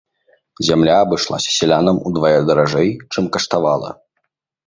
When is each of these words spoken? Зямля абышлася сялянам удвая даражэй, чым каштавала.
Зямля 0.67 0.95
абышлася 1.01 1.51
сялянам 1.57 1.97
удвая 2.09 2.41
даражэй, 2.49 2.89
чым 3.13 3.25
каштавала. 3.35 3.91